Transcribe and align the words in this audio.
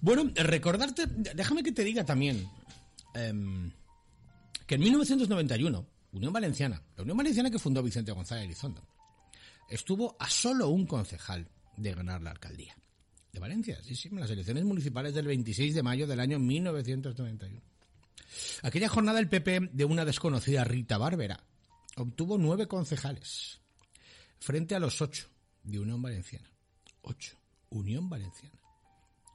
Bueno, 0.00 0.30
recordarte, 0.34 1.06
déjame 1.06 1.62
que 1.62 1.72
te 1.72 1.84
diga 1.84 2.04
también 2.04 2.48
em, 3.14 3.70
que 4.66 4.76
en 4.76 4.80
1991, 4.80 5.86
Unión 6.12 6.32
Valenciana, 6.32 6.82
la 6.96 7.02
Unión 7.02 7.16
Valenciana 7.16 7.50
que 7.50 7.58
fundó 7.58 7.82
Vicente 7.82 8.12
González 8.12 8.44
Elizondo, 8.44 8.86
estuvo 9.68 10.16
a 10.18 10.30
solo 10.30 10.68
un 10.68 10.86
concejal 10.86 11.48
de 11.76 11.94
ganar 11.94 12.22
la 12.22 12.30
alcaldía 12.30 12.76
de 13.32 13.40
Valencia, 13.40 13.78
sí, 13.82 13.94
sí, 13.94 14.08
en 14.08 14.20
las 14.20 14.30
elecciones 14.30 14.64
municipales 14.64 15.14
del 15.14 15.26
26 15.26 15.74
de 15.74 15.82
mayo 15.82 16.06
del 16.06 16.20
año 16.20 16.38
1991. 16.38 17.60
Aquella 18.62 18.88
jornada 18.88 19.18
el 19.18 19.28
PP 19.28 19.70
de 19.72 19.84
una 19.84 20.04
desconocida 20.04 20.64
Rita 20.64 20.98
Bárbara 20.98 21.44
obtuvo 21.96 22.38
nueve 22.38 22.66
concejales 22.66 23.60
frente 24.38 24.74
a 24.74 24.78
los 24.78 25.00
ocho 25.02 25.28
de 25.62 25.80
Unión 25.80 26.00
Valenciana. 26.00 26.50
Ocho. 27.02 27.36
Unión 27.70 28.08
Valenciana. 28.08 28.58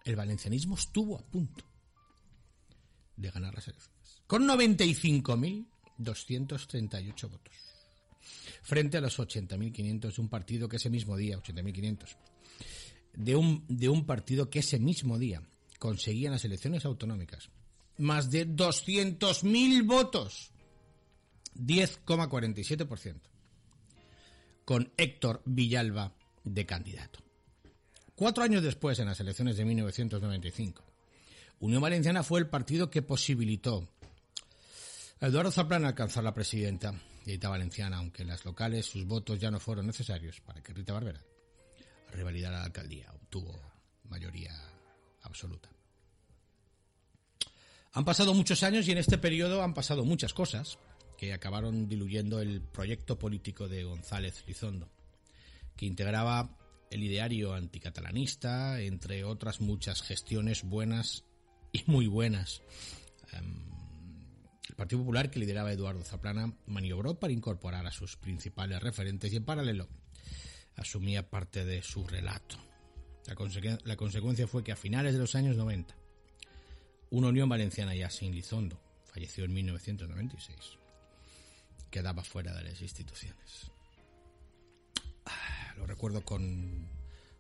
El 0.04 0.16
valencianismo 0.16 0.76
estuvo 0.76 1.18
a 1.18 1.22
punto 1.22 1.66
de 3.16 3.32
ganar 3.32 3.56
las 3.56 3.68
elecciones. 3.68 4.22
Con 4.28 4.48
95.238 4.48 7.30
votos. 7.30 7.54
Frente 8.62 8.98
a 8.98 9.02
los 9.02 9.18
80.500 9.20 10.16
de 10.16 10.22
un 10.22 10.30
partido 10.30 10.70
que 10.70 10.78
ese 10.78 10.90
mismo 10.90 11.18
día, 11.18 11.38
80.500, 11.38 12.16
de 13.16 13.36
un, 13.36 14.06
partido 14.06 14.50
que 14.50 14.60
ese 14.60 14.80
mismo 14.80 15.20
día 15.20 15.42
conseguía 15.80 16.28
en 16.28 16.34
las 16.34 16.46
elecciones 16.46 16.86
autonómicas 16.86 17.50
más 17.98 18.32
de 18.32 18.48
200.000 18.48 19.86
votos. 19.86 20.52
10,47%. 21.56 23.16
Con 24.66 24.92
Héctor 24.98 25.44
Villalba 25.46 26.16
de 26.44 26.66
candidato. 26.66 27.23
Cuatro 28.16 28.44
años 28.44 28.62
después, 28.62 29.00
en 29.00 29.08
las 29.08 29.20
elecciones 29.20 29.58
de 29.58 29.66
1995, 29.66 30.84
Unión 31.62 31.82
Valenciana 31.82 32.22
fue 32.22 32.40
el 32.40 32.48
partido 32.48 32.90
que 32.90 33.02
posibilitó 33.02 33.88
a 35.20 35.28
Eduardo 35.28 35.52
Zaplana 35.52 35.88
alcanzar 35.88 36.24
la 36.24 36.34
presidenta 36.34 36.92
de 36.92 37.34
Rita 37.34 37.50
Valenciana, 37.50 37.98
aunque 37.98 38.22
en 38.22 38.28
las 38.28 38.46
locales 38.46 38.86
sus 38.86 39.06
votos 39.06 39.40
ya 39.40 39.50
no 39.50 39.60
fueron 39.60 39.88
necesarios 39.88 40.42
para 40.42 40.62
que 40.62 40.74
Rita 40.74 40.94
Barbera 40.94 41.22
revalidara 42.12 42.60
la 42.60 42.66
alcaldía. 42.66 43.12
Obtuvo 43.14 43.60
mayoría 44.10 44.54
absoluta. 45.24 45.70
Han 47.94 48.06
pasado 48.06 48.34
muchos 48.34 48.62
años 48.64 48.88
y 48.88 48.92
en 48.92 48.98
este 49.00 49.18
periodo 49.18 49.64
han 49.64 49.74
pasado 49.74 50.06
muchas 50.06 50.34
cosas 50.34 50.78
que 51.18 51.34
acabaron 51.34 51.88
diluyendo 51.88 52.42
el 52.42 52.62
proyecto 52.62 53.18
político 53.18 53.68
de 53.68 53.84
González 53.84 54.44
Lizondo, 54.46 54.90
que 55.76 55.86
integraba 55.86 56.58
el 56.90 57.04
ideario 57.04 57.54
anticatalanista, 57.54 58.80
entre 58.82 59.24
otras 59.24 59.62
muchas 59.62 60.02
gestiones 60.02 60.64
buenas 60.64 61.24
y 61.72 61.84
muy 61.88 62.08
buenas. 62.08 62.62
Em, 63.32 63.74
el 64.70 64.76
Partido 64.76 65.02
Popular, 65.02 65.30
que 65.30 65.40
lideraba 65.40 65.72
Eduardo 65.72 66.04
Zaplana, 66.04 66.54
maniobró 66.68 67.20
para 67.20 67.34
incorporar 67.34 67.86
a 67.86 67.92
sus 67.92 68.16
principales 68.16 68.82
referentes 68.82 69.34
y 69.34 69.38
en 69.38 69.46
paralelo 69.46 69.88
asumía 70.76 71.30
parte 71.30 71.66
de 71.66 71.82
su 71.82 72.06
relato. 72.08 72.58
La, 73.86 73.96
consecuencia 73.96 74.48
fue 74.48 74.64
que 74.64 74.72
a 74.72 74.76
finales 74.76 75.14
de 75.14 75.20
los 75.20 75.36
años 75.36 75.56
90, 75.56 75.96
una 77.12 77.30
Unión 77.30 77.48
Valenciana 77.48 77.96
ya 77.96 78.10
sin 78.10 78.34
Lizondo, 78.34 78.82
falleció 79.06 79.46
en 79.46 79.54
1996, 79.54 80.58
quedaba 81.90 82.24
fuera 82.24 82.54
de 82.54 82.64
las 82.64 82.82
instituciones 82.82 83.72
lo 85.78 85.86
recuerdo 85.86 86.22
con, 86.22 86.88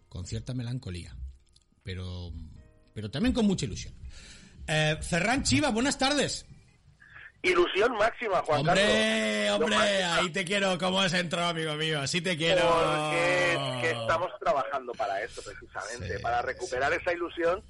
con 0.09 0.25
cierta 0.25 0.53
melancolía, 0.53 1.15
pero, 1.83 2.31
pero 2.93 3.09
también 3.09 3.33
con 3.33 3.45
mucha 3.45 3.65
ilusión. 3.65 3.93
Eh, 4.67 4.97
Ferran 5.01 5.43
Chiva, 5.43 5.69
buenas 5.69 5.97
tardes. 5.97 6.45
Ilusión 7.45 7.91
máxima, 7.97 8.41
Juan 8.43 8.61
hombre, 8.61 9.47
Carlos. 9.49 9.61
Hombre, 9.61 10.03
ahí 10.05 10.29
te 10.29 10.45
quiero, 10.45 10.77
¿cómo 10.77 11.01
has 11.01 11.13
entrado, 11.13 11.49
amigo 11.49 11.73
mío? 11.75 11.99
Así 11.99 12.21
te 12.21 12.37
quiero. 12.37 12.61
Porque 12.61 13.91
estamos 13.91 14.31
trabajando 14.39 14.93
para 14.93 15.21
esto, 15.21 15.41
precisamente, 15.41 16.19
para 16.19 16.41
recuperar 16.41 16.93
esa 16.93 17.11
ilusión 17.11 17.61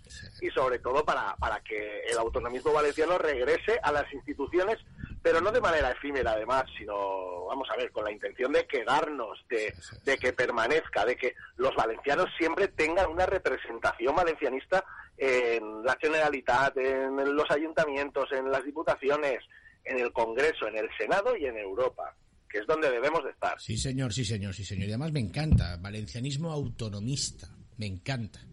y 0.41 0.49
sobre 0.51 0.77
todo 0.77 1.03
para, 1.03 1.35
para 1.37 1.59
que 1.61 2.01
el 2.07 2.17
autonomismo 2.19 2.71
valenciano 2.71 3.17
regrese 3.17 3.79
a 3.81 3.91
las 3.91 4.13
instituciones 4.13 4.77
pero 5.23 5.39
no 5.39 5.51
de 5.51 5.61
manera 5.61 5.89
efímera 5.91 6.33
además, 6.33 6.65
sino, 6.77 7.45
vamos 7.45 7.67
a 7.71 7.77
ver, 7.77 7.91
con 7.91 8.03
la 8.03 8.11
intención 8.11 8.51
de 8.51 8.67
quedarnos, 8.67 9.39
de, 9.49 9.73
de, 10.03 10.17
que 10.17 10.33
permanezca, 10.33 11.05
de 11.05 11.15
que 11.15 11.33
los 11.55 11.73
valencianos 11.75 12.27
siempre 12.37 12.67
tengan 12.67 13.09
una 13.09 13.25
representación 13.25 14.13
valencianista 14.13 14.83
en 15.17 15.83
la 15.83 15.97
Generalitat, 15.99 16.77
en 16.77 17.35
los 17.35 17.49
ayuntamientos, 17.49 18.29
en 18.33 18.51
las 18.51 18.65
diputaciones, 18.65 19.39
en 19.85 19.99
el 19.99 20.11
Congreso, 20.11 20.67
en 20.67 20.77
el 20.77 20.89
Senado 20.97 21.35
y 21.37 21.45
en 21.45 21.57
Europa 21.57 22.13
que 22.49 22.59
es 22.59 22.67
donde 22.67 22.91
debemos 22.91 23.23
de 23.23 23.31
estar. 23.31 23.59
Sí, 23.59 23.77
señor, 23.77 24.13
sí, 24.13 24.23
señor, 24.23 24.53
sí, 24.53 24.63
señor. 24.63 24.87
Y 24.87 24.91
además 24.91 25.11
me 25.11 25.19
encanta, 25.19 25.75
valencianismo 25.77 26.51
autonomista. 26.51 27.49
Me 27.77 27.87
encanta. 27.87 28.45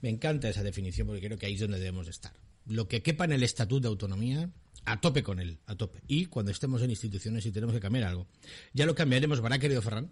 Me 0.00 0.08
encanta 0.08 0.48
esa 0.48 0.64
definición 0.64 1.06
porque 1.06 1.24
creo 1.24 1.38
que 1.38 1.46
ahí 1.46 1.54
es 1.54 1.60
donde 1.60 1.78
debemos 1.78 2.06
de 2.06 2.10
estar. 2.10 2.32
Lo 2.66 2.88
que 2.88 3.00
quepa 3.00 3.26
en 3.26 3.32
el 3.32 3.44
Estatuto 3.44 3.82
de 3.82 3.88
Autonomía, 3.88 4.50
a 4.86 5.00
tope 5.00 5.22
con 5.22 5.40
él, 5.40 5.58
a 5.66 5.76
tope. 5.76 6.00
Y 6.06 6.26
cuando 6.26 6.50
estemos 6.50 6.82
en 6.82 6.90
instituciones 6.90 7.44
y 7.46 7.52
tenemos 7.52 7.74
que 7.74 7.80
cambiar 7.80 8.04
algo, 8.04 8.26
ya 8.72 8.86
lo 8.86 8.94
cambiaremos, 8.94 9.40
¿verdad, 9.40 9.58
querido 9.58 9.82
Ferran? 9.82 10.10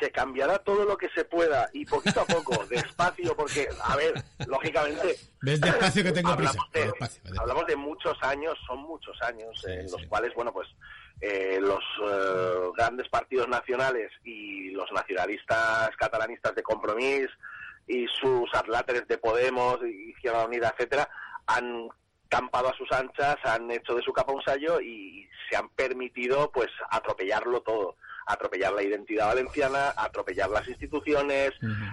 Se 0.00 0.10
cambiará 0.10 0.58
todo 0.58 0.84
lo 0.84 0.96
que 0.96 1.08
se 1.14 1.24
pueda 1.24 1.70
y 1.72 1.86
poquito 1.86 2.20
a 2.20 2.24
poco, 2.26 2.64
despacio, 2.70 3.36
porque, 3.36 3.68
a 3.82 3.96
ver, 3.96 4.12
lógicamente... 4.46 5.16
¿Ves 5.40 5.60
despacio 5.60 6.02
que 6.02 6.12
tengo 6.12 6.30
hablamos 6.30 6.56
prisa? 6.56 6.70
De, 6.72 6.90
despacio, 6.90 7.22
despacio. 7.22 7.40
Hablamos 7.40 7.66
de 7.66 7.76
muchos 7.76 8.16
años, 8.22 8.54
son 8.66 8.80
muchos 8.80 9.16
años 9.22 9.48
Sí, 9.64 9.70
en 9.70 9.90
los 9.90 10.04
cuales, 10.06 10.34
bueno, 10.34 10.52
pues 10.52 10.68
eh, 11.20 11.58
los 11.60 11.82
eh, 12.02 12.70
grandes 12.76 13.08
partidos 13.08 13.48
nacionales 13.48 14.10
y 14.24 14.70
los 14.70 14.90
nacionalistas 14.92 15.90
catalanistas 15.96 16.54
de 16.54 16.62
Compromís 16.62 17.28
y 17.86 18.06
sus 18.20 18.52
atláteres 18.52 19.06
de 19.06 19.18
Podemos, 19.18 19.78
Izquierda 19.84 20.44
Unida, 20.44 20.74
etcétera, 20.76 21.08
han 21.46 21.88
campado 22.34 22.68
a 22.68 22.76
sus 22.76 22.90
anchas, 22.90 23.36
han 23.44 23.70
hecho 23.70 23.94
de 23.94 24.02
su 24.02 24.12
capa 24.12 24.32
un 24.32 24.42
sallo 24.42 24.80
y 24.80 25.28
se 25.48 25.56
han 25.56 25.68
permitido 25.68 26.50
pues 26.50 26.68
atropellarlo 26.90 27.60
todo, 27.60 27.96
atropellar 28.26 28.72
la 28.72 28.82
identidad 28.82 29.28
valenciana, 29.28 29.92
atropellar 29.96 30.50
las 30.50 30.66
instituciones, 30.66 31.52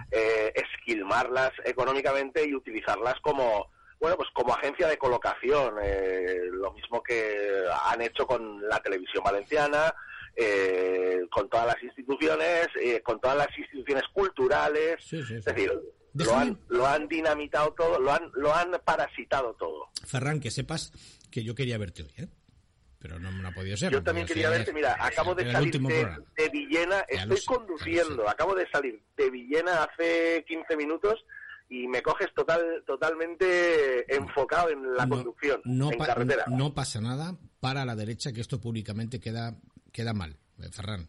eh, 0.09 0.51
esquilmarlas 0.55 1.51
económicamente 1.63 2.43
y 2.47 2.55
utilizarlas 2.55 3.19
como 3.21 3.69
bueno 3.99 4.17
pues 4.17 4.29
como 4.33 4.51
agencia 4.55 4.87
de 4.87 4.97
colocación, 4.97 5.75
eh, 5.83 6.39
lo 6.51 6.71
mismo 6.73 7.03
que 7.03 7.63
han 7.85 8.01
hecho 8.01 8.25
con 8.25 8.67
la 8.67 8.79
televisión 8.79 9.23
valenciana, 9.23 9.93
eh, 10.35 11.19
con 11.29 11.47
todas 11.49 11.67
las 11.67 11.83
instituciones, 11.83 12.67
eh, 12.81 13.01
con 13.03 13.19
todas 13.19 13.37
las 13.37 13.55
instituciones 13.55 14.05
culturales, 14.11 14.95
Sí, 15.01 15.17
sí, 15.17 15.25
sí. 15.27 15.35
es 15.35 15.45
decir, 15.45 15.71
lo 16.13 16.35
han, 16.35 16.59
lo 16.69 16.87
han 16.87 17.07
dinamitado 17.07 17.73
todo, 17.73 17.99
lo 17.99 18.11
han, 18.11 18.31
lo 18.33 18.53
han 18.55 18.71
parasitado 18.83 19.53
todo. 19.53 19.80
Ferran, 20.05 20.39
que 20.39 20.51
sepas 20.51 20.91
que 21.29 21.43
yo 21.43 21.55
quería 21.55 21.77
verte 21.77 22.03
hoy, 22.03 22.13
¿eh? 22.17 22.27
Pero 22.99 23.17
no, 23.17 23.31
no 23.31 23.47
ha 23.47 23.51
podido 23.51 23.75
ser. 23.77 23.91
Yo 23.91 23.99
no 23.99 24.03
también 24.03 24.27
quería 24.27 24.49
verte, 24.49 24.71
mira, 24.71 24.95
acabo 24.99 25.33
de 25.33 25.51
salir 25.51 25.71
de, 25.73 26.49
Villena, 26.49 27.03
Ya 27.11 27.23
estoy 27.23 27.37
sé, 27.37 27.45
conduciendo, 27.45 28.29
acabo 28.29 28.53
de 28.53 28.69
salir 28.69 29.01
de 29.17 29.29
Villena 29.31 29.83
hace 29.83 30.45
15 30.47 30.77
minutos 30.77 31.25
y 31.67 31.87
me 31.87 32.03
coges 32.03 32.27
total, 32.35 32.83
totalmente 32.85 34.13
enfocado 34.13 34.69
en 34.69 34.93
la 34.93 35.07
conducción, 35.07 35.61
no, 35.63 35.91
en 35.91 35.97
carretera. 35.97 36.45
no 36.47 36.75
pasa 36.75 37.01
nada 37.01 37.37
para 37.59 37.85
la 37.85 37.95
derecha, 37.95 38.33
que 38.33 38.41
esto 38.41 38.61
públicamente 38.61 39.19
queda, 39.19 39.55
queda 39.91 40.13
mal, 40.13 40.37
eh, 40.59 40.69
Ferran. 40.71 41.07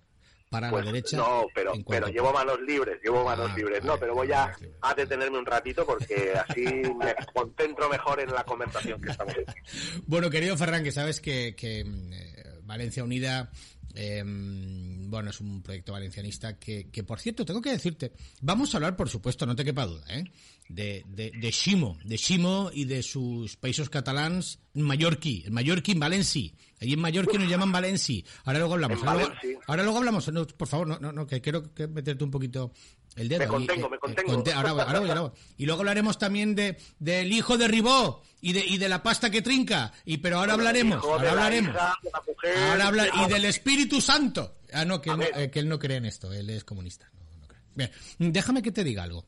Para 0.53 0.69
Pues 0.71 0.85
la 0.85 0.93
derecha. 0.93 1.17
no, 1.17 1.47
pero, 1.55 1.73
pero 1.89 2.09
llevo 2.09 2.31
manos 2.33 2.61
libres, 2.61 3.01
llevo 3.03 3.25
manos 3.25 3.51
Ah, 3.53 3.57
libres. 3.57 3.83
No, 3.83 3.99
pero 3.99 4.15
voy 4.15 4.31
a, 4.33 4.53
manos 4.53 4.61
a 4.83 4.95
detenerme 4.95 5.39
un 5.39 5.47
ratito 5.47 5.87
porque 5.87 6.35
así 6.47 6.63
me 6.65 7.15
concentro 7.35 7.89
mejor 7.89 8.21
en 8.21 8.31
la 8.31 8.45
conversación 8.45 9.01
que 9.01 9.11
estamos. 9.11 9.35
Bueno, 10.07 10.29
querido 10.29 10.57
Ferran, 10.59 10.85
que 10.85 10.93
sabes 10.93 11.21
que, 11.23 11.55
que, 11.57 11.85
mm, 11.85 12.13
eh, 12.13 12.45
Valencia 12.65 13.03
Unida, 13.03 13.51
eh, 13.95 14.23
bueno, 14.25 15.31
es 15.31 15.41
un 15.41 15.63
proyecto 15.63 15.93
valencianista 15.93 16.59
que, 16.59 16.89
que, 16.91 17.03
por 17.05 17.21
cierto, 17.21 17.45
tengo 17.45 17.61
que 17.61 17.71
decirte, 17.71 18.13
vamos 18.41 18.73
a 18.75 18.79
hablar, 18.79 18.97
por 18.97 19.09
supuesto, 19.09 19.45
no 19.47 19.55
te 19.55 19.65
quepa 19.65 19.87
duda, 19.87 20.05
¿eh? 20.09 20.25
de, 20.69 21.05
de, 21.07 21.31
de 21.33 21.53
Ximo, 21.53 21.99
de 22.05 22.17
Ximo 22.17 22.71
y 22.73 22.85
de 22.87 23.03
sus 23.03 23.57
países 23.57 23.91
catalans 23.91 24.59
en 24.75 24.83
Mallorquí, 24.83 25.43
en 25.47 25.53
Mallorquí, 25.53 25.93
en 25.93 26.01
Valenci. 26.01 26.55
Allí 26.81 26.95
en 26.95 27.01
Mallorquí 27.01 27.39
nos 27.39 27.49
llaman 27.49 27.71
Valenci. 27.71 28.25
Ahora 28.45 28.59
luego 28.59 28.75
hablamos. 28.75 28.99
Ahora 28.99 29.13
luego, 29.15 29.35
Valenci. 29.35 29.59
ahora 29.67 29.83
luego 29.83 29.99
hablamos. 29.99 30.33
No, 30.33 30.47
por 30.47 30.69
favor, 30.69 30.89
no, 30.89 30.99
no, 30.99 31.13
no, 31.13 31.27
que 31.27 31.41
quiero 31.41 31.63
meterte 31.91 32.25
un 32.25 32.31
poquito 32.31 32.73
el 33.17 33.29
dedo. 33.29 33.41
Me 33.41 33.47
contengo, 33.49 33.87
eh, 33.87 33.91
me 33.91 33.97
eh, 33.97 34.01
contengo. 34.01 34.33
conte- 34.33 34.53
ahora, 34.53 34.71
ahora 34.71 35.01
voy, 35.01 35.09
ahora 35.11 35.21
voy. 35.23 35.31
Y 35.59 35.67
luego 35.67 35.81
hablaremos 35.83 36.19
también 36.19 36.55
de 36.55 36.79
del 36.99 37.33
hijo 37.33 37.59
de 37.59 37.69
Ribó 37.69 38.23
y 38.41 38.53
de, 38.53 38.65
y 38.67 38.79
de 38.79 38.89
la 38.89 39.03
pasta 39.03 39.31
que 39.31 39.43
trinca. 39.43 39.93
Y 40.05 40.19
pero 40.19 40.39
ahora 40.39 40.55
hablaremos, 40.55 41.03
ahora 41.05 41.25
la 41.25 41.31
hablaremos. 41.31 41.75
hija, 41.75 41.95
de 42.03 42.11
la 42.11 42.23
mujer, 42.27 42.57
Ahora 42.71 42.87
habla- 42.89 43.07
hijo 43.09 43.17
y 43.25 43.29
de- 43.29 43.35
del 43.35 43.45
Espíritu 43.45 44.01
Santo. 44.01 44.59
Ah, 44.73 44.85
no, 44.85 45.01
que 45.03 45.11
él 45.11 45.19
no, 45.19 45.25
eh, 45.25 45.51
que 45.51 45.59
él 45.59 45.69
no 45.69 45.79
cree 45.79 45.99
en 45.99 46.07
esto, 46.07 46.33
él 46.33 46.49
es 46.51 46.65
comunista. 46.65 47.11
No, 47.13 47.39
no 47.41 47.47
cree. 47.49 47.61
Bien, 47.75 47.91
déjame 48.19 48.63
que 48.63 48.73
te 48.73 48.85
diga 48.85 49.03
algo. 49.03 49.27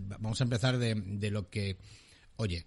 vamos 0.00 0.40
a 0.40 0.44
empezar 0.44 0.78
de, 0.78 0.94
de 0.96 1.30
lo 1.30 1.48
que, 1.48 1.78
oye, 2.36 2.66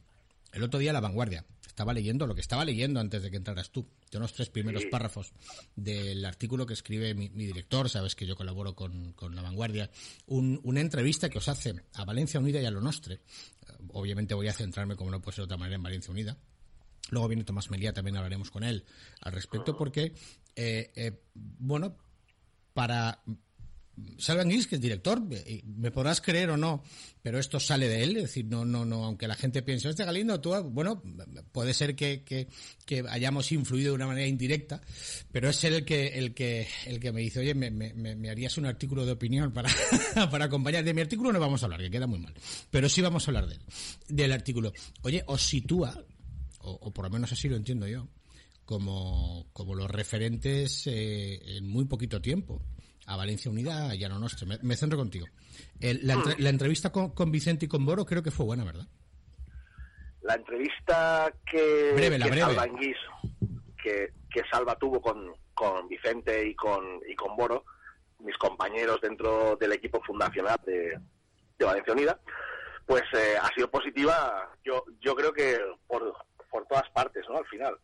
el 0.53 0.63
otro 0.63 0.79
día 0.79 0.93
La 0.93 1.01
Vanguardia, 1.01 1.43
estaba 1.77 1.93
leyendo 1.93 2.25
lo 2.25 2.33
que 2.33 2.41
estaba 2.41 2.65
leyendo 2.65 2.99
antes 2.99 3.21
de 3.21 3.29
que 3.29 3.37
entraras 3.37 3.69
tú, 3.69 3.87
de 4.09 4.17
unos 4.17 4.33
tres 4.33 4.49
primeros 4.49 4.85
párrafos 4.85 5.31
del 5.75 6.25
artículo 6.25 6.65
que 6.65 6.73
escribe 6.73 7.13
mi, 7.13 7.29
director, 7.29 7.87
sabes 7.87 8.15
que 8.15 8.25
yo 8.25 8.35
colaboro 8.35 8.73
con, 8.73 9.13
La 9.35 9.43
Vanguardia, 9.43 9.91
una 10.25 10.81
entrevista 10.81 11.29
que 11.29 11.37
os 11.37 11.47
hace 11.47 11.75
a 11.93 12.03
Valencia 12.03 12.39
Unida 12.39 12.59
y 12.59 12.65
a 12.65 12.71
Lo 12.71 12.81
Nostre. 12.81 13.19
Obviamente 13.89 14.33
voy 14.33 14.47
a 14.47 14.53
centrarme, 14.53 14.95
como 14.95 15.11
no 15.11 15.21
puede 15.21 15.35
ser 15.35 15.43
de 15.43 15.45
otra 15.45 15.57
manera, 15.57 15.75
en 15.75 15.83
Valencia 15.83 16.11
Unida. 16.11 16.35
Luego 17.11 17.27
viene 17.27 17.43
Tomás 17.43 17.69
Melía, 17.69 17.93
también 17.93 18.17
hablaremos 18.17 18.49
con 18.49 18.63
él 18.63 18.83
al 19.21 19.33
respecto, 19.33 19.77
porque, 19.77 20.15
eh, 20.55 20.91
eh, 20.95 21.21
bueno, 21.35 21.95
para 22.73 23.21
Salvan 24.17 24.49
Gris, 24.49 24.67
que 24.67 24.75
es 24.75 24.81
director, 24.81 25.21
me 25.65 25.91
podrás 25.91 26.21
creer 26.21 26.51
o 26.51 26.57
no, 26.57 26.83
pero 27.21 27.39
esto 27.39 27.59
sale 27.59 27.87
de 27.87 28.03
él, 28.03 28.17
es 28.17 28.23
decir, 28.23 28.45
no, 28.45 28.63
no, 28.63 28.85
no, 28.85 29.03
aunque 29.03 29.27
la 29.27 29.35
gente 29.35 29.63
piense, 29.63 29.89
este 29.89 30.05
Galindo, 30.05 30.39
tú, 30.39 30.53
bueno, 30.69 31.01
puede 31.51 31.73
ser 31.73 31.95
que, 31.95 32.23
que, 32.23 32.47
hayamos 33.09 33.51
influido 33.51 33.91
de 33.91 33.95
una 33.95 34.07
manera 34.07 34.27
indirecta, 34.27 34.81
pero 35.31 35.49
es 35.49 35.63
él 35.63 35.73
el 35.73 35.85
que, 35.85 36.07
el 36.09 36.33
que, 36.33 36.67
el 36.85 36.99
que 36.99 37.11
me 37.11 37.21
dice, 37.21 37.39
oye, 37.39 37.55
me, 37.55 37.71
me, 37.71 37.93
me 37.93 38.29
harías 38.29 38.57
un 38.57 38.65
artículo 38.65 39.05
de 39.05 39.13
opinión 39.13 39.51
para, 39.51 39.69
para 40.31 40.45
acompañar. 40.45 40.83
De 40.83 40.93
mi 40.93 41.01
artículo 41.01 41.31
no 41.31 41.39
vamos 41.39 41.63
a 41.63 41.65
hablar, 41.65 41.81
que 41.81 41.91
queda 41.91 42.07
muy 42.07 42.19
mal, 42.19 42.33
pero 42.69 42.89
sí 42.89 43.01
vamos 43.01 43.27
a 43.27 43.31
hablar 43.31 43.47
de 43.47 43.55
él, 43.55 43.61
del 44.07 44.31
artículo. 44.31 44.73
Oye, 45.01 45.23
os 45.27 45.41
sitúa, 45.41 45.99
o, 46.59 46.91
por 46.91 47.05
lo 47.05 47.11
menos 47.11 47.31
así 47.31 47.49
lo 47.49 47.55
entiendo 47.55 47.87
yo, 47.87 48.07
como, 48.63 49.47
como 49.53 49.73
los 49.75 49.89
referentes 49.89 50.85
eh, 50.87 51.57
en 51.57 51.67
muy 51.67 51.85
poquito 51.85 52.21
tiempo 52.21 52.61
a 53.07 53.15
Valencia 53.15 53.49
Unida 53.49 53.95
y 53.95 54.03
a 54.03 54.09
no 54.09 54.19
Nostre. 54.19 54.59
Me, 54.61 54.75
centro 54.75 54.97
contigo. 54.97 55.27
la, 55.79 56.49
entrevista 56.49 56.91
con, 56.91 57.31
Vicente 57.31 57.65
y 57.65 57.67
con 57.69 57.85
Boro 57.85 58.05
creo 58.05 58.21
que 58.21 58.31
fue 58.31 58.45
buena, 58.45 58.65
¿verdad? 58.65 58.85
La 60.21 60.35
entrevista 60.35 61.33
que, 61.49 61.93
breve, 61.95 62.19
que 62.19 62.39
Salva 62.39 62.67
que, 63.81 64.13
que, 64.29 64.43
Salva 64.51 64.77
tuvo 64.77 65.01
con, 65.01 65.33
con 65.53 65.87
Vicente 65.87 66.45
y 66.45 66.53
con, 66.53 66.83
y 67.07 67.15
con 67.15 67.37
Boro, 67.37 67.63
mis 68.19 68.35
compañeros 68.37 68.99
dentro 69.01 69.55
del 69.55 69.71
equipo 69.71 70.01
fundacional 70.03 70.59
de, 70.65 70.99
Valencia 71.59 71.93
Unida, 71.93 72.19
pues 72.85 73.03
eh, 73.13 73.35
ha 73.41 73.47
sido 73.55 73.71
positiva, 73.71 74.49
yo, 74.65 74.83
yo 74.99 75.15
creo 75.15 75.31
que 75.31 75.57
por, 75.87 76.13
por 76.51 76.65
todas 76.67 76.89
partes, 76.89 77.23
¿no? 77.29 77.37
Al 77.37 77.45
final. 77.45 77.77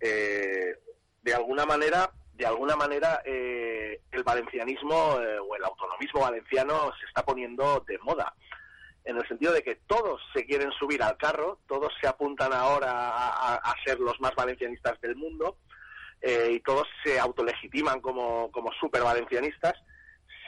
Eh, 0.00 0.74
de 1.22 1.34
alguna 1.34 1.64
manera 1.66 2.10
de 2.36 2.46
alguna 2.46 2.74
manera 2.74 3.22
eh, 3.24 4.00
el 4.10 4.24
valencianismo 4.24 5.20
eh, 5.20 5.38
o 5.38 5.54
el 5.54 5.64
autonomismo 5.64 6.20
valenciano 6.20 6.92
se 6.98 7.06
está 7.06 7.24
poniendo 7.24 7.84
de 7.86 7.98
moda, 7.98 8.34
en 9.04 9.16
el 9.16 9.28
sentido 9.28 9.52
de 9.52 9.62
que 9.62 9.76
todos 9.86 10.20
se 10.34 10.44
quieren 10.44 10.72
subir 10.72 11.02
al 11.02 11.16
carro, 11.16 11.60
todos 11.68 11.92
se 12.00 12.08
apuntan 12.08 12.52
ahora 12.52 12.90
a, 12.90 13.74
ser 13.84 14.00
los 14.00 14.18
más 14.20 14.34
valencianistas 14.34 14.98
del 15.00 15.14
mundo 15.14 15.58
eh, 16.22 16.52
y 16.52 16.60
todos 16.60 16.88
se 17.04 17.20
autolegitiman 17.20 18.00
como, 18.00 18.50
como 18.50 18.72
super 18.72 19.02
valencianistas. 19.02 19.74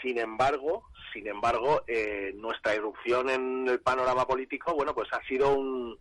Sin 0.03 0.19
embargo, 0.19 0.85
sin 1.13 1.27
embargo, 1.27 1.83
nuestra 2.35 2.75
irrupción 2.75 3.31
en 3.31 3.67
el 3.69 3.81
panorama 3.81 4.27
político, 4.27 4.75
bueno, 4.75 4.95
pues 4.95 5.09
ha 5.13 5.23
sido 5.27 5.55
un, 5.55 5.99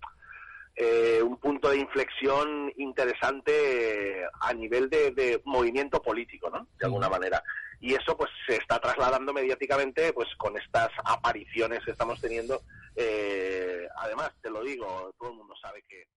eh, 0.75 1.21
un 1.23 1.37
punto 1.37 1.69
de 1.69 1.77
inflexión 1.77 2.71
interesante 2.77 4.25
a 4.41 4.53
nivel 4.53 4.89
de, 4.89 5.41
movimiento 5.45 6.01
político, 6.01 6.49
¿no? 6.49 6.67
De 6.77 6.85
alguna 6.85 7.09
manera. 7.09 7.41
Y 7.79 7.93
eso 7.93 8.17
pues 8.17 8.29
se 8.47 8.57
está 8.57 8.79
trasladando 8.79 9.31
mediáticamente 9.31 10.11
pues 10.11 10.27
con 10.37 10.57
estas 10.57 10.89
apariciones 11.05 11.83
que 11.85 11.91
estamos 11.91 12.19
teniendo. 12.19 12.61
Eh, 12.95 13.87
además, 13.97 14.31
te 14.41 14.49
lo 14.49 14.63
digo, 14.63 15.13
todo 15.17 15.31
el 15.31 15.37
mundo 15.37 15.53
sabe 15.61 15.83
que... 15.87 16.07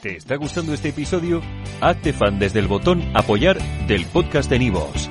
¿Te 0.00 0.16
está 0.16 0.36
gustando 0.36 0.72
este 0.72 0.90
episodio? 0.90 1.42
Hazte 1.80 2.12
fan 2.12 2.38
desde 2.38 2.60
el 2.60 2.68
botón 2.68 3.02
apoyar 3.14 3.58
del 3.88 4.06
podcast 4.06 4.48
de 4.48 4.58
Nivos. 4.60 5.10